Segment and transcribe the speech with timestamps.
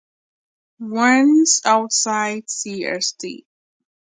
[1.03, 3.45] Once outside, Cst.